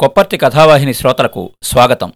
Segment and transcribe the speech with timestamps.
[0.00, 2.12] కొప్పర్తి కథావాహిని శ్రోతలకు స్వాగతం.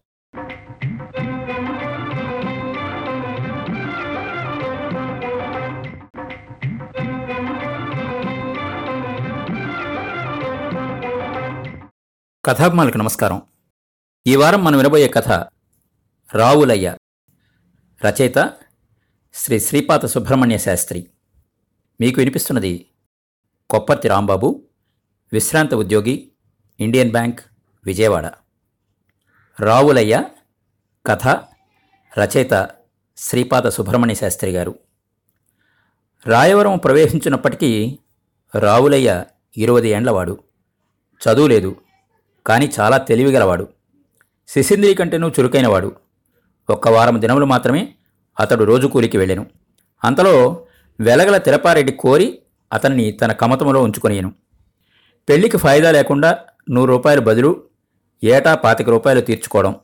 [12.44, 13.42] కథాభిమానులకు నమస్కారం.
[14.26, 15.28] ఈ వారం మనం వినబోయే కథ
[16.34, 16.96] రావులయ్య
[18.04, 18.52] రచయిత
[19.34, 21.10] శ్రీ శ్రీపాత సుబ్రహ్మణ్య శాస్త్రి.
[22.00, 22.86] మీకు వినిపిస్తున్నది
[23.70, 24.64] కొప్పర్తి రాంబాబు
[25.32, 26.32] విశ్రాంత ఉద్యోగి
[26.80, 27.40] ఇండియన్ బ్యాంక్
[27.86, 28.30] విజయవాడ.
[29.60, 30.24] రావులయ్య
[31.06, 31.26] కథ
[32.18, 32.70] రచయిత
[33.16, 34.78] శ్రీపాద సుబ్రహ్మణ్య శాస్త్రి గారు.
[36.26, 37.98] రాయవరం ప్రవేశించినప్పటికీ
[38.58, 39.24] రావులయ్య
[39.56, 40.44] ఇరవై ఏండ్లవాడు
[41.22, 41.76] చదువు లేదు
[42.46, 43.68] కానీ చాలా తెలివిగలవాడు.
[44.48, 45.96] శిశింద్రి కంటేనూ చురుకైనవాడు.
[46.70, 47.94] ఒక్క వారం దినములు మాత్రమే
[48.40, 49.46] అతడు రోజు కూలికి వెళ్ళాను.
[50.04, 50.66] అంతలో
[51.00, 52.38] వెలగల తిరపారెడ్డి కోరి
[52.72, 54.32] అతన్ని తన కమతములో ఉంచుకొనియను.
[55.28, 56.38] పెళ్ళికి ఫాయిదా లేకుండా
[56.70, 57.64] నూరు రూపాయలు బదులు
[58.22, 59.76] ఏటా పాతిక రూపాయలు తీర్చుకోవడం.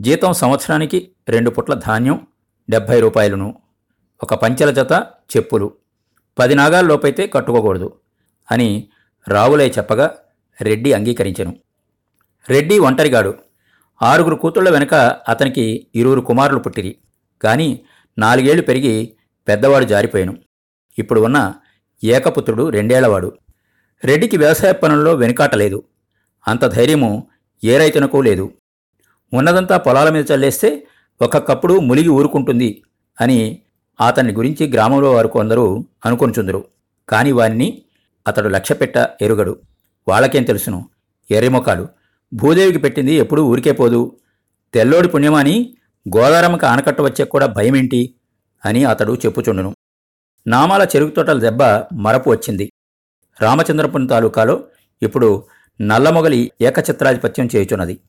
[0.00, 2.26] జీతం సంవత్సరానికి రెండు పుట్ల ధాన్యం
[2.70, 3.54] డెబ్భై రూపాయలును.
[4.22, 4.92] ఒక పంచెల జత
[5.36, 5.72] చెప్పులు.
[6.38, 7.98] పది నాగాల్లోపైతే కట్టుకోకూడదు
[8.50, 8.88] అని
[9.28, 10.14] రావులై చెప్పగా
[10.62, 11.56] రెడ్డి అంగీకరించెను.
[12.48, 13.34] రెడ్డి ఒంటరిగాడు.
[14.02, 14.94] ఆరుగురు కూతుళ్ళ వెనుక
[15.28, 16.96] అతనికి ఇరువురు కుమారులు పుట్టిరి.
[17.42, 17.84] కానీ
[18.18, 19.16] నాలుగేళ్ళు పెరిగి
[19.48, 20.36] పెద్దవాడు జారిపోయాను.
[20.98, 21.54] ఇప్పుడు ఉన్న
[22.04, 23.38] ఏకపుత్రుడు రెండేళ్ళవాడు.
[24.04, 25.82] రెడ్డికి వ్యవసాయ పనుల్లో వెనుకాటలేదు
[26.48, 27.28] అంత ధైర్యము
[27.66, 28.52] ఏ రైతునకూ లేదు.
[29.34, 30.86] ఉన్నదంతా పొలాల మీద చల్లేస్తే
[31.22, 32.82] ఒక్కొక్కప్పుడు ములిగి ఊరుకుంటుంది
[33.20, 33.62] అని
[34.06, 36.64] అతని గురించి గ్రామంలో వారు కొందరు అనుకొనిచుందరు.
[37.08, 37.82] కాని వారిని
[38.26, 39.60] అతడు లక్ష్యపెట్ట ఎరుగడు.
[40.08, 40.88] వాళ్ళకేం తెలుసును?
[41.30, 41.88] ఎర్రిమొకాలు.
[42.34, 44.16] భూదేవికి పెట్టింది ఎప్పుడూ ఊరికే పోదు.
[44.74, 45.76] తెల్లోడి పుణ్యమాని
[46.16, 48.14] గోదారమ్మకి ఆనకట్ట వచ్చే కూడా భయమేంటి?
[48.64, 49.74] అని అతడు చెప్పుచుండును.
[50.46, 51.62] నామాల చెరుకు తోటల దెబ్బ
[51.94, 52.72] మరపు వచ్చింది.
[53.42, 54.64] రామచంద్రపురం తాలూకాలో
[55.02, 55.44] ఇప్పుడు
[55.80, 58.00] నల్లమొగలి ఏకఛత్రాధిపత్యం చేయుచున్నది.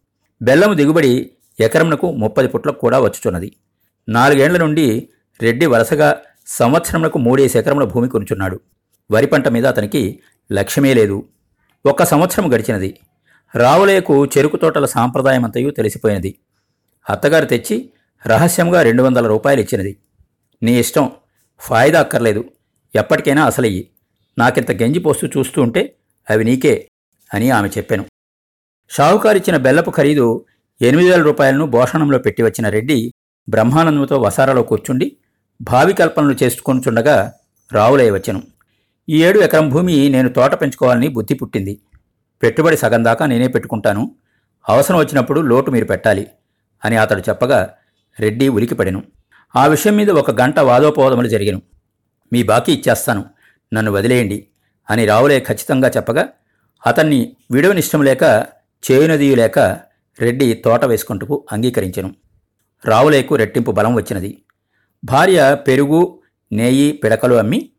[0.42, 3.56] బెల్లము దిగుబడి ఎకరమునకు ముప్పది పుట్లకు కూడా వచ్చుచున్నది.
[4.10, 5.10] నాలుగేండ్ల నుండి
[5.42, 8.60] రెడ్డి వరుసగా సంవత్సరమునకు మూడేసి ఎకరముల భూమి కొనుచున్నాడు.
[9.12, 10.20] వరి పంట మీద అతనికి
[10.52, 11.30] లక్ష్యమే లేదు.
[11.86, 13.00] ఒక్క సంవత్సరం గడిచినది.
[13.56, 16.36] రావులేకు చెరుకు తోటల సాంప్రదాయమంతయు తెలిసిపోయినది.
[17.10, 17.90] అత్తగారు తెచ్చి
[18.28, 19.98] రహస్యంగా రెండు వందల రూపాయలు ఇచ్చినది.
[20.64, 21.12] నీ ఇష్టం.
[21.60, 22.44] ఫాయిదా అక్కర్లేదు.
[22.96, 23.90] ఎప్పటికైనా అసలయ్యి.
[24.38, 25.96] నాకింత గంజి పోస్తూ చూస్తూ ఉంటే
[26.30, 26.88] అవి నీకే.
[27.34, 28.06] అని ఆమె చెప్పాను.
[28.90, 30.46] షావుకారిచ్చిన బెల్లపు ఖరీదు
[30.82, 33.14] ఎనిమిది వేల రూపాయలను భోషణంలో పెట్టి వచ్చిన రెడ్డి
[33.50, 35.18] బ్రహ్మానందంతో వసారాలో కూర్చుండి
[35.62, 37.34] భావి కల్పనలు చేసుకొనుచుండగా
[37.74, 38.44] రావులయ్య వచ్చాను.
[39.10, 41.80] ఈ ఏడు ఎకరం భూమి నేను తోట పెంచుకోవాలని బుద్ధి పుట్టింది.
[42.44, 44.16] పెట్టుబడి సగం దాకా నేనే పెట్టుకుంటాను.
[44.70, 46.28] అవసరం వచ్చినప్పుడు లోటు మీరు పెట్టాలి
[46.86, 47.74] అని అతడు చెప్పగా
[48.20, 49.04] రెడ్డి ఉలికిపడెను.
[49.56, 51.62] ఆ విషయం మీద ఒక గంట వాదోపవాదములు జరిగాను.
[52.34, 53.26] మీ బాకీ ఇచ్చేస్తాను.
[53.74, 54.48] నన్ను వదిలేయండి
[54.90, 56.28] అని రావులే ఖచ్చితంగా చెప్పగా
[56.88, 58.24] అతన్ని విడవనిష్టం లేక
[58.84, 59.60] చేయునదీయులేక
[60.20, 62.16] రెడ్డి తోట వేసుకుంటూ అంగీకరించెను.
[62.86, 64.32] రావులేకు రెట్టింపు బలం వచ్చినది.
[65.04, 66.20] భార్య పెరుగు
[66.52, 67.70] నేయి పిడకలు అమ్మి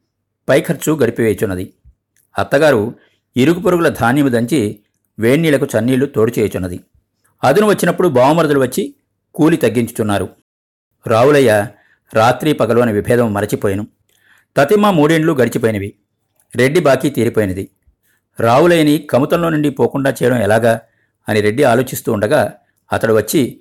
[0.48, 1.74] పైఖర్చు గడిపివేచున్నది
[2.38, 2.94] అత్తగారు
[3.36, 4.80] ఇరుగు పొరుగుల ధాన్యము దంచి
[5.18, 6.80] వేన్నీళ్ళకు చన్నీళ్ళు తోడు చేయుచున్నది.
[7.44, 8.94] అదును వచ్చినప్పుడు బావమరుదులు వచ్చి
[9.34, 10.28] కూలి తగ్గించుచున్నారు.
[11.06, 11.66] రావులయ్య
[12.14, 13.86] రాత్రి పగలు అనే విభేదం మరచిపోయాను.
[14.56, 15.94] తతిమ్మ మూడేండ్లు గడిచిపోయినవి.
[16.56, 17.70] రెడ్డి బాకీ తీరిపోయినది.
[18.41, 20.81] రావులేని కముతంలో నుండి పోకుండా చేయడం ఎలాగా?
[21.28, 22.54] అని రెడ్డి ఆలోచిస్తూ ఉండగా
[22.93, 23.60] అతడు వచ్చి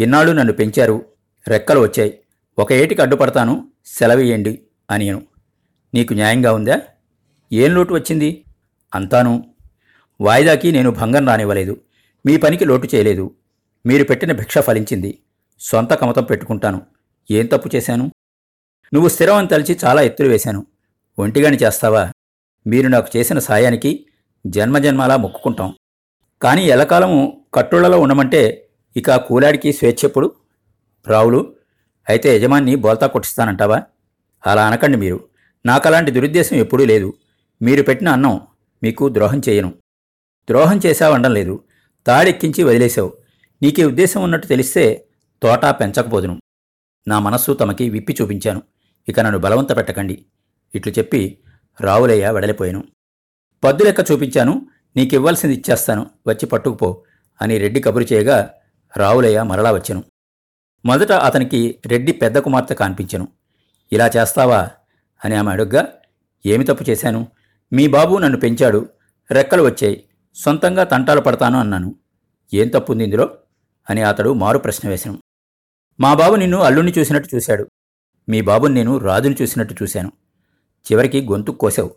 [0.00, 1.04] ఇన్నాళ్ళు నన్ను పెంచారు.
[1.48, 2.18] రెక్కలు వచ్చాయి.
[2.58, 3.68] ఒక ఏటికి అడ్డుపడతాను.
[3.86, 5.22] సెలవేయండి అనియను.
[5.94, 6.80] నీకు న్యాయంగా ఉందా?
[7.52, 8.44] ఏం లోటు వచ్చింది?
[8.94, 9.44] అంతాను.
[10.20, 11.80] వాయిదాకి నేను భంగం రానివ్వలేదు.
[12.26, 13.34] మీ పనికి లోటు చేయలేదు.
[13.86, 15.18] మీరు పెట్టిన భిక్ష ఫలించింది.
[15.60, 16.82] సొంత కమతం పెట్టుకుంటాను.
[17.30, 18.10] ఏం తప్పు చేశాను?
[18.94, 20.66] నువ్వు స్థిరం అని తలిచి చాలా ఎత్తులు వేశాను.
[21.18, 22.12] ఒంటిగాని చేస్తావా?
[22.66, 24.04] మీరు నాకు చేసిన సాయానికి
[24.46, 25.74] జన్మజన్మాలా మొక్కుకుంటాం.
[26.42, 30.32] కానీ ఎలకాలము కట్టుళ్ళలో ఉండమంటే ఇక కూలాడికి స్వేచ్ఛెప్పుడు
[31.06, 31.54] రావులు
[32.08, 33.82] అయితే యజమాన్ని బోల్తా కొట్టిస్తానంటావా?
[34.46, 35.28] అలా అనకండి మీరు.
[35.66, 37.14] నాకలాంటి దురుద్దేశం ఎప్పుడూ లేదు.
[37.62, 38.40] మీరు పెట్టిన అన్నం
[38.82, 39.74] మీకు ద్రోహం చేయను.
[40.48, 41.64] ద్రోహం చేశావనడం లేదు.
[42.06, 43.12] తాడెక్కించి వదిలేశావు.
[43.62, 45.08] నీకే ఉద్దేశం ఉన్నట్టు తెలిస్తే
[45.42, 46.40] తోట పెంచకపోదును.
[47.08, 48.62] నా మనస్సు తమకి విప్పి చూపించాను.
[49.08, 50.24] ఇక నన్ను బలవంత పెట్టకండి.
[50.74, 51.38] ఇట్లు చెప్పి
[51.80, 52.84] రావులయ్య వెడలిపోయాను.
[53.64, 54.66] పద్దు లెక్క చూపించాను
[54.96, 56.10] నీకివ్వాల్సింది ఇచ్చేస్తాను.
[56.26, 57.02] వచ్చి పట్టుకుపో
[57.42, 58.54] అని రెడ్డి కబురు చేయగా
[58.96, 60.04] రావులయ్య మరలా వచ్చెను.
[60.84, 63.28] మొదట అతనికి రెడ్డి పెద్ద కుమార్తె కాన్పించెను.
[63.92, 64.70] ఇలా చేస్తావా?
[65.24, 65.88] అని ఆమె అడుగ్గా
[66.46, 67.28] ఏమి తప్పు చేశాను?
[67.72, 68.88] మీ బాబు నన్ను పెంచాడు.
[69.30, 70.04] రెక్కలు వచ్చాయి.
[70.34, 71.94] సొంతంగా తంటాలు పడతాను అన్నాను.
[72.54, 73.30] ఏం తప్పుంది ఇందులో?
[73.90, 75.18] అని అతడు మారు ప్రశ్న వేశాను.
[76.00, 77.68] మా బాబు నిన్ను అల్లుణ్ణి చూసినట్టు చూశాడు.
[78.28, 80.12] మీ బాబుని నేను రాజుని చూసినట్టు చూశాను.
[80.92, 81.90] చివరికి గొంతు కోసావు.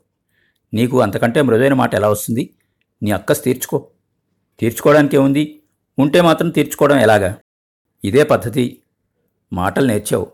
[0.74, 2.56] నీకు అంతకంటే మృదైన మాట ఎలా వస్తుంది?
[3.04, 3.88] నీ అక్కస్ తీర్చుకో.
[4.60, 5.62] తీర్చుకోవడానికి ఏముంది?
[6.00, 7.38] ఉంటే మాత్రం తీర్చుకోవడం ఎలాగా?
[8.06, 8.82] ఇదే పద్ధతి.
[9.54, 10.32] మాటలు నేర్చావు.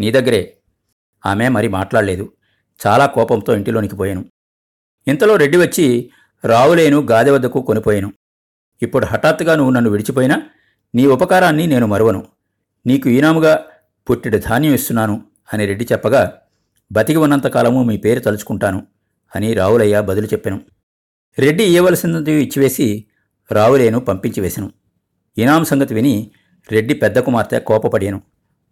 [0.00, 0.56] నీ దగ్గరే.
[1.26, 2.32] ఆమె మరి మాట్లాడలేదు.
[2.86, 4.24] చాలా కోపంతో ఇంటిలోనికి పోయాను.
[5.08, 6.10] ఇంతలో రెడ్డి వచ్చి
[6.44, 8.12] రావులేను గాదె వద్దకు కొనిపోయాను.
[8.82, 10.42] ఇప్పుడు హఠాత్తుగా నువ్వు నన్ను విడిచిపోయినా
[10.94, 12.26] నీ ఉపకారాన్ని నేను మరువను.
[12.86, 13.64] నీకు ఈనాముగా
[14.10, 15.24] పుట్టిడి ధాన్యం ఇస్తున్నాను
[15.54, 16.40] అని రెడ్డి చెప్పగా
[16.92, 18.86] బతికి ఉన్నంతకాలము మీ పేరు తలుచుకుంటాను.
[19.36, 20.60] అని రావులయ్య బదులు చెప్పాను.
[21.38, 23.04] రెడ్డి ఇయ్యవలసినది ఇచ్చివేసి
[23.52, 24.70] రావులేను పంపించి వేశాను
[25.38, 26.30] ఇనాం సంగతి విని
[26.72, 28.22] రెడ్డి పెద్ద కుమార్తె కోపపడాను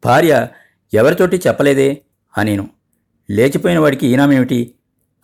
[0.04, 0.48] భార్య
[0.94, 2.02] ఎవరితోటి చెప్పలేదే
[2.38, 2.70] అనేను.
[3.30, 4.74] లేచిపోయిన వాడికి ఈనామేమిటి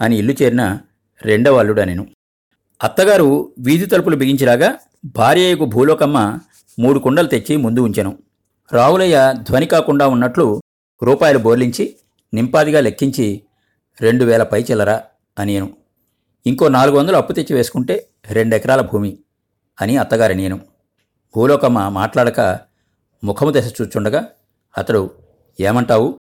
[0.01, 0.79] అని ఇల్లు చేరిన
[1.23, 2.05] రెండవ అల్లుడు
[2.83, 6.41] అత్తగారు వీధి తలుపులు బిగించిరాగా భార్యకు భూలోకమ్మ
[6.79, 8.19] మూడు కుండలు తెచ్చి ముందు ఉంచెను.
[8.73, 10.61] రావులయ్య ధ్వని కాకుండా ఉన్నట్లు
[11.03, 11.97] రూపాయలు బోర్లించి
[12.35, 13.43] నింపాదిగా లెక్కించి
[14.01, 15.03] రెండు వేల పై చిల్లరా
[15.39, 15.77] అనేను
[16.47, 19.19] ఇంకో నాలుగు వందలు అప్పు తెచ్చి వేసుకుంటే రెండెకరాల భూమి
[19.81, 20.57] అని అత్తగారి నేను.
[21.37, 22.41] భూలోకమ్మ మాట్లాడక
[23.25, 24.31] ముఖము దశ చూచుండగా
[24.79, 25.23] అతడు
[25.61, 26.21] ఏమంటావు?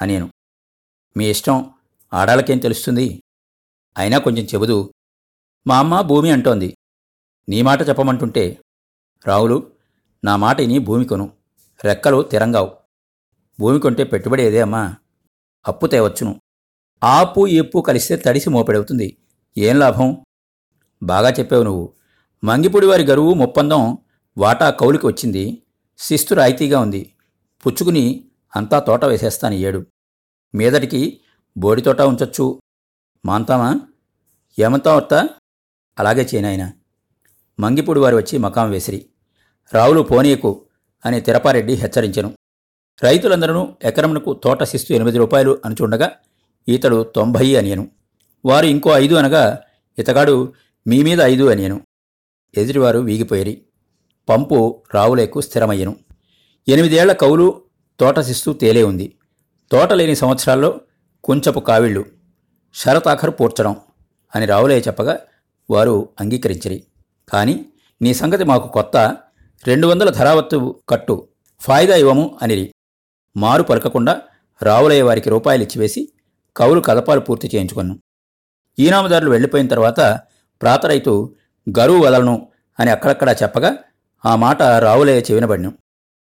[0.00, 0.30] అనేను
[1.16, 1.70] మీ ఇష్టం
[2.12, 3.22] ఆడాలకేం తెలుస్తుంది?
[3.96, 4.92] అయినా కొంచెం చెబుదు.
[5.66, 6.76] మా అమ్మ భూమి అంటోంది.
[7.48, 8.58] నీ మాట చెప్పమంటుంటే
[9.26, 9.72] రావులు
[10.24, 11.32] నా మాట ఇని భూమి కొను.
[11.84, 12.76] రెక్కలు తిరంగావు.
[13.60, 14.96] భూమి కొంటే పెట్టుబడి ఏదే అమ్మా?
[15.68, 16.40] అప్పు తేవచ్చును.
[17.04, 19.16] ఆపు ఎప్పు కలిస్తే తడిసి మోపెడవుతుంది.
[19.58, 20.16] ఏం లాభం?
[21.02, 21.92] బాగా చెప్పావు నువ్వు.
[22.44, 23.98] మంగిపూడి వారి గరువు ముప్పందం
[24.38, 25.62] వాటా కౌలికి వచ్చింది.
[25.98, 27.12] శిస్తు రాయితీగా ఉంది.
[27.66, 29.86] పుచ్చుకుని అంతా తోట వేసేస్తాను ఏడు.
[30.54, 31.20] మీదటికి
[31.56, 32.60] బోడి తోట ఉంచొచ్చు.
[33.26, 33.80] మాంతామా?
[34.58, 35.28] ఏమంతా వత్త
[35.98, 36.72] అలాగే చేయనాయన
[37.60, 39.06] మంగిపూడి వారు వచ్చి మకాం వేసిరి.
[39.74, 40.66] రావులు పోనీయకు
[41.04, 42.34] అని తిరపారెడ్డి హెచ్చరించెను.
[43.02, 46.12] రైతులందరూ ఎకరమునకు తోట శిస్తు ఎనిమిది రూపాయలు అనుచుండగా
[46.68, 47.88] ఈతడు తొంభై అనియను.
[48.44, 49.60] వారు ఇంకో ఐదు అనగా
[49.98, 50.52] ఇతగాడు
[50.86, 51.80] మీ మీద ఐదు అనియను.
[52.56, 53.62] ఎదుటివారు వీగిపోయిరి.
[54.28, 55.96] పంపు రావులేకు స్థిరమయ్యను.
[56.68, 57.62] ఎనిమిదేళ్ళ కౌలు
[58.00, 59.18] తోటశిస్తూ తేలే ఉంది.
[59.72, 60.80] తోటలేని సంవత్సరాల్లో
[61.24, 62.04] కుంచపు కావిళ్ళు
[62.74, 63.76] షరతాఖరు పూడ్చడం
[64.34, 65.20] అని రావులయ్య చెప్పగా
[65.70, 66.84] వారు అంగీకరించిరి.
[67.28, 67.64] కాని
[68.02, 69.16] నీ సంగతి మాకు కొత్త.
[69.66, 71.28] రెండు వందల ధరావత్తు కట్టు
[71.60, 72.72] ఫాయిదా ఇవ్వము అనిరి.
[73.36, 74.20] మారు పలకకుండా
[74.62, 76.12] రావులయ్య వారికి రూపాయలు ఇచ్చివేసి
[76.56, 78.00] కౌలు కదపాలు పూర్తి చేయించుకున్నాం.
[78.78, 80.20] ఈనామదారులు వెళ్ళిపోయిన తర్వాత
[80.62, 81.34] ప్రాతరైతు
[81.78, 82.48] గరువు వదలను
[82.80, 83.76] అని అక్కడక్కడా చెప్పగా
[84.24, 85.78] ఆ మాట రావులయ్య చెవినబడినం.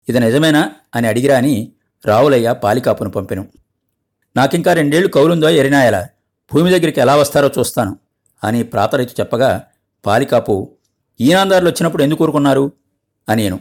[0.08, 1.72] ఇది నిజమేనా అని అడిగిరా అని
[2.06, 3.48] రావులయ్య పాలికాపును పంపెను.
[4.36, 6.08] నాకింకా రెండేళ్ళు కౌలుందో ఎరినాయలా?
[6.54, 7.96] భూమి దగ్గరికి ఎలా వస్తారో చూస్తాను
[8.44, 9.62] అని ప్రాతరైతు చెప్పగా
[10.06, 10.76] పాలికాపు
[11.20, 12.72] ఈనాందారులు వచ్చినప్పుడు ఎందుకు ఊరుకున్నారు?
[13.28, 13.60] అనేను.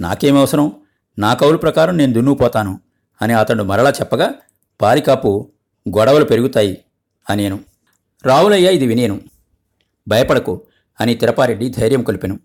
[0.00, 0.72] నాకేమి అవసరం?
[1.18, 2.80] నా కౌలు ప్రకారం నేను దున్నుకుపోతాను
[3.22, 4.30] అని అతడు మరలా చెప్పగా
[4.82, 5.50] పాలికాపు
[5.88, 6.84] గొడవలు పెరుగుతాయి
[7.30, 7.60] అనేను.
[8.24, 9.20] రావులయ్య ఇది వినేను.
[10.08, 10.60] భయపడకు
[11.00, 12.40] అని తిరపారెడ్డి ధైర్యం కలిపెను.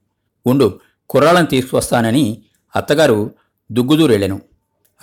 [0.45, 0.79] ఉండు
[1.09, 2.43] కుర్రాళ్ళను తీసుకువస్తానని
[2.75, 3.31] అత్తగారు
[3.71, 4.41] దుగ్గుదూరెళ్ళెను.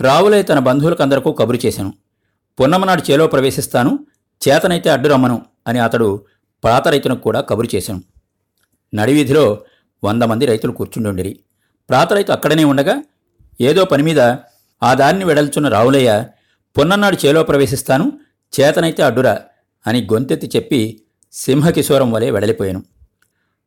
[0.01, 1.93] రావులయ్య తన బంధువులకందరకు కబురు చేశాను.
[2.59, 3.99] పున్నమనాడు చేలో ప్రవేశిస్తాను
[4.47, 6.25] చేతనైతే అడ్డు రమ్మను అని అతడు
[6.63, 8.03] పాత రైతునకు కూడా కబురు చేశాను.
[8.93, 9.61] నడివీధిలో
[10.03, 11.39] వంద మంది రైతులు కూర్చుండుండిరి.
[11.89, 13.03] ప్రాత రైతు అక్కడనే ఉండగా
[13.61, 14.19] ఏదో పని మీద
[14.83, 16.25] ఆ దారిని వెడల్చున్న రావులయ్య
[16.77, 18.11] పొన్నన్నాడు చేలో ప్రవేశిస్తాను
[18.59, 19.39] చేతనైతే అడ్డురా
[19.87, 21.01] అని గొంతెత్తి చెప్పి
[21.33, 22.83] సింహకిశోరం వలె వెడలిపోయాను.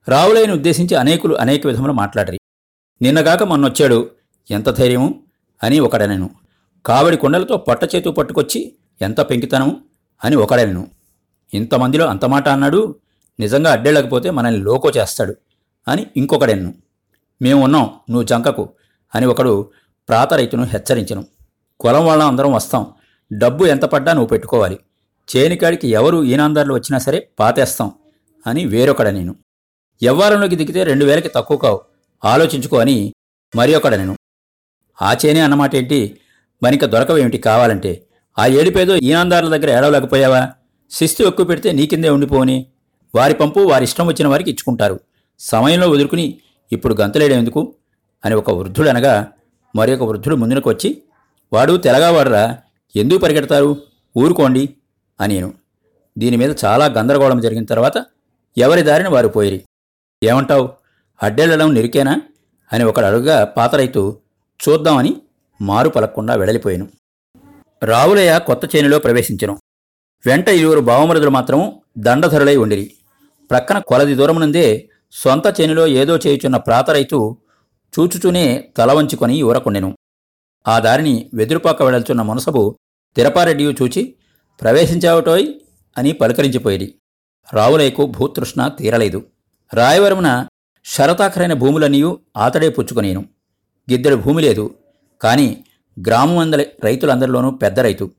[0.09, 2.39] రావులైన ఉద్దేశించి అనేకులు అనేక విధములు మాట్లాడరి.
[3.03, 4.11] నిన్నగాక మొన్నొచ్చాడు
[4.51, 5.23] ఎంత ధైర్యము
[5.63, 6.31] అని ఒకడనెను.
[6.87, 9.81] కావడి కుండలతో పొట్టచేతు పట్టుకొచ్చి ఎంత పెంకితనము
[10.25, 10.89] అని ఒకడనెను.
[11.55, 12.97] ఇంతమందిలో అంత మాట అన్నాడు
[13.41, 15.35] నిజంగా అడ్డేళ్ళకపోతే మనల్ని లోకో చేస్తాడు
[15.89, 16.75] అని ఇంకొకడెన్ను.
[17.43, 18.69] మేము ఉన్నాం నువ్వు జంకకు
[19.15, 19.71] అని ఒకడు
[20.09, 21.25] ప్రాత రైతును హెచ్చరించను.
[21.81, 22.87] కులం వాళ్ళం అందరం వస్తాం
[23.39, 24.79] డబ్బు ఎంత పడ్డా నువ్వు పెట్టుకోవాలి.
[25.37, 27.93] చేనికాడికి ఎవరు ఈనాందారులు వచ్చినా సరే పాతేస్తాం
[28.47, 29.37] అని వేరొకడ నేను.
[30.03, 31.81] ఎవ్వారంలోకి దిగితే రెండు వేలకి తక్కువ కావు.
[32.25, 33.15] ఆలోచించుకో అని
[33.57, 34.17] మరి ఒకడ నేను.
[35.03, 36.21] ఆ చేనే అన్నమాట ఏంటి
[36.63, 38.07] మరింక దొరకవేమిటి కావాలంటే.
[38.39, 40.53] ఆ ఏడిపేదో ఈనాందారుల దగ్గర ఏడవలేకపోయావా?
[40.91, 42.67] శిస్తు ఎక్కువ పెడితే నీ కిందే ఉండిపోని
[43.15, 45.01] వారి పంపు వారి ఇష్టం వచ్చిన వారికి ఇచ్చుకుంటారు.
[45.41, 46.39] సమయంలో వదులుకుని
[46.73, 47.75] ఇప్పుడు గంతులేడేందుకు
[48.25, 49.27] అని ఒక వృద్ధుడు అనగా
[49.77, 51.03] మరి ఒక వృద్ధుడు ముందునకు వచ్చి
[51.53, 52.59] వాడు తెలగావాడరా
[52.97, 53.77] ఎందుకు పరిగెడతారు?
[54.19, 54.75] ఊరుకోండి
[55.21, 55.55] అనేను
[56.19, 58.07] దీని మీద చాలా గందరగోళం జరిగిన తర్వాత
[58.59, 59.65] ఎవరి దారిని వారు పోయిరి.
[60.23, 60.69] ఏమంటావు?
[61.23, 62.23] అడ్డెళ్ళడం నిరికేనా?
[62.73, 64.21] అని ఒకడు అడుగుగా పాత రైతు
[64.69, 65.17] చూద్దామని
[65.61, 66.89] మారు పలక్కుండా వెడలిపోయాను.
[67.83, 69.59] రావులయ్య కొత్త చేనులో ప్రవేశించను.
[70.27, 72.93] వెంట ఇరువురు భావమరుదులు మాత్రం దండధరులై ఉండిరి.
[73.51, 77.37] ప్రక్కన కొలది దూరమునందే సొంత చేనులో ఏదో చేయుచున్న ప్రాత రైతు
[78.01, 79.97] చూచుచూనే తల వంచుకొని ఊరకుండెను.
[80.69, 82.77] ఆ దారిని వెదురుపాక వెడల్చున్న మునసబు
[83.17, 84.15] తిరపారెడ్డియు చూచి
[84.61, 85.47] ప్రవేశించావటోయ్
[85.99, 86.95] అని పలకరించిపోయేది.
[87.53, 89.25] రావులయ్యకు భూతృష్ణ తీరలేదు.
[89.75, 90.47] రాయవరమున
[90.85, 93.21] శరతాఖరైన భూములనియు ఆతడే పుచ్చుకునేను.
[93.91, 94.75] గిద్దెడు భూమి లేదు.
[95.23, 95.65] కాని
[96.07, 98.11] గ్రామం అందరి రైతులందరిలోనూ పెద్ద రైతు.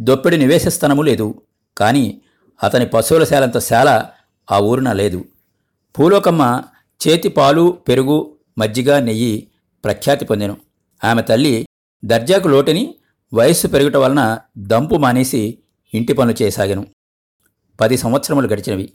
[0.00, 1.42] దొప్పిడి నివేశ లేదు.
[1.78, 2.20] కానీ
[2.62, 4.06] అతని పశువుల శాలంత శాల
[4.50, 5.24] ఆ ఊరున లేదు.
[5.98, 6.62] పూలోకమ్మ
[7.08, 9.48] చేతి పాలు పెరుగు మజ్జిగ నెయ్యి
[9.84, 10.56] ప్రఖ్యాతి పొందెను.
[11.04, 11.66] ఆమె తల్లి
[12.04, 12.94] దర్జాకు లోటని
[13.34, 15.58] వయస్సు పెరుగుట వలన దంపు మానేసి
[15.94, 16.86] ఇంటి పనులు చేయసాగాను.
[17.80, 18.92] పది సంవత్సరములు గడిచినవి.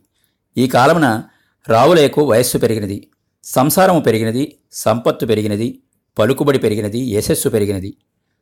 [0.58, 1.24] ఈ కాలమున
[1.68, 3.12] రావులేకు వయస్సు పెరిగినది.
[3.44, 4.58] సంసారము పెరిగినది.
[4.72, 5.84] సంపత్తు పెరిగినది.
[6.20, 7.00] పలుకుబడి పెరిగినది.
[7.00, 7.98] యశస్సు పెరిగినది.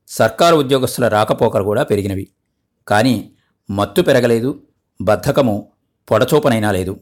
[0.07, 2.27] సర్కారు ఉద్యోగస్తుల రాకపోకలు కూడా పెరిగినవి.
[2.87, 3.31] కానీ
[3.71, 4.63] మత్తు పెరగలేదు.
[5.01, 5.71] బద్ధకము
[6.11, 6.99] పొడచూపనైనా లేదు.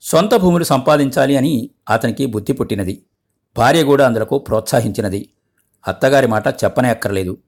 [0.00, 3.06] సొంత భూములు సంపాదించాలి అని అతనికి బుద్ధి పుట్టినది.
[3.56, 5.28] భార్య కూడా అందులకు ప్రోత్సహించినది.
[5.88, 7.38] అత్తగారి మాట చెప్పనే అక్కర్లేదు.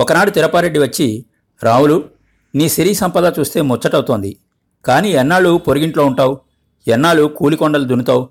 [0.00, 1.26] ఒకనాడు తిరపారెడ్డి వచ్చి
[1.62, 2.04] రావులు
[2.54, 4.36] నీ సిరి సంపద చూస్తే ముచ్చటవుతోంది.
[4.84, 6.40] కానీ ఎన్నాళ్ళు పొరిగింట్లో ఉంటావు?
[6.88, 8.22] ఎన్నాళ్ళు కూలికొండలు దున్నుతావు?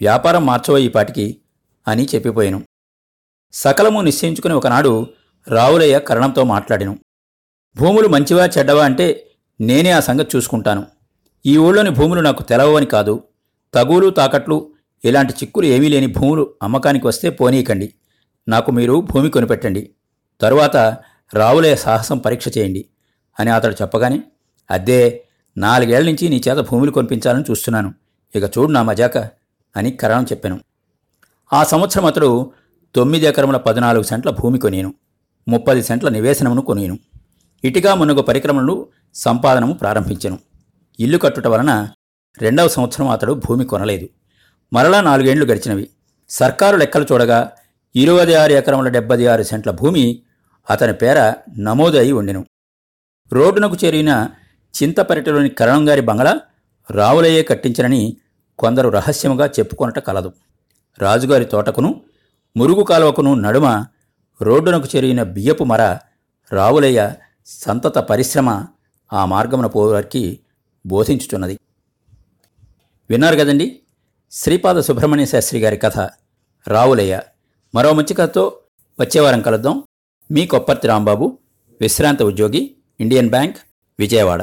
[0.00, 1.40] వ్యాపారం మార్చవో ఈ పాటికి?
[1.88, 2.62] అని చెప్పిపోయాను.
[3.52, 5.06] సకలము నిశ్చయించుకుని ఒకనాడు
[5.48, 6.98] రావులయ్య కరణంతో మాట్లాడాను.
[7.76, 10.86] భూములు మంచివా చెడ్డవా అంటే నేనే ఆ సంగతి చూసుకుంటాను.
[11.46, 13.24] ఈ ఊళ్ళోని భూములు నాకు తెలవని కాదు.
[13.74, 14.72] తగులు తాకట్లు
[15.04, 17.94] ఇలాంటి చిక్కులు ఏమీ లేని భూములు అమ్మకానికి వస్తే పోనీయకండి.
[18.48, 19.90] నాకు మీరు భూమి కొనిపెట్టండి.
[20.40, 20.98] తరువాత
[21.34, 22.84] రావులే సాహసం పరీక్ష చేయండి
[23.40, 24.20] అని అతడు చెప్పగానే
[24.70, 25.24] అద్దే
[25.56, 27.94] నాలుగేళ్ళ నుంచి నీ చేత భూములు కొనిపించాలని చూస్తున్నాను.
[28.34, 29.18] ఇక చూడు నా మజాక
[29.76, 30.60] అని కరణం చెప్పాను.
[31.52, 32.52] ఆ సంవత్సరం అతడు
[32.94, 34.94] తొమ్మిది ఎకరముల పద్నాలుగు సెంట్ల భూమి కొనేను.
[35.48, 36.98] ముప్పది సెంట్ల నివేశనమును కొనేను.
[37.64, 40.38] ఇటుగా మునుగు పరిక్రమలు సంపాదనము ప్రారంభించెను.
[41.00, 41.88] ఇల్లు కట్టుట వలన
[42.42, 44.08] రెండవ సంవత్సరం అతడు భూమి కొనలేదు.
[44.72, 45.88] మరలా నాలుగేండ్లు గడిచినవి.
[46.28, 47.52] సర్కారు లెక్కలు చూడగా
[47.96, 50.22] ఇరవై ఆరు ఎకరముల డెబ్బై ఆరు సెంట్ల భూమి
[50.70, 52.46] అతని పేర నమోదు అయి ఉండెను.
[53.32, 54.30] రోడ్డునకు చేరిన
[54.82, 56.40] చింతపరిటలోని కరణంగారి బంగళా
[56.90, 58.16] రావులయ్యే కట్టించనని
[58.58, 60.32] కొందరు రహస్యముగా చెప్పుకొనట కలదు.
[60.98, 62.00] రాజుగారి తోటకును
[62.56, 63.86] మురుగు కాలువకును నడుమ
[64.42, 65.98] రోడ్డునకు చేరిన బియ్యపు మర
[66.52, 67.14] రావులయ్య
[67.46, 68.66] సంతత పరిశ్రమ
[69.12, 70.40] ఆ మార్గమున పోవారికి
[70.86, 71.58] బోధించుచున్నది.
[73.10, 73.80] విన్నారు కదండి?
[74.32, 75.98] శ్రీపాద సుబ్రహ్మణ్య శాస్త్రి గారి కథ
[76.68, 77.20] రావులయ్య.
[77.74, 78.58] మరో మంచి కథతో
[79.00, 79.84] వచ్చేవారం కలుద్దాం.
[80.34, 81.26] మీ కొప్పర్తి రాంబాబు
[81.80, 82.60] విశ్రాంత ఉద్యోగి
[83.00, 83.56] ఇండియన్ బ్యాంక్
[83.98, 84.42] విజయవాడ.